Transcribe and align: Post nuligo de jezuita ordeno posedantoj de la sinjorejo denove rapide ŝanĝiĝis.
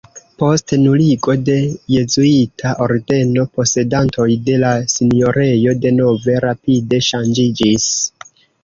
Post 0.43 0.71
nuligo 0.85 1.35
de 1.49 1.57
jezuita 1.95 2.73
ordeno 2.87 3.45
posedantoj 3.59 4.27
de 4.49 4.59
la 4.65 4.75
sinjorejo 4.97 5.79
denove 5.87 6.41
rapide 6.49 7.05
ŝanĝiĝis. 7.13 7.91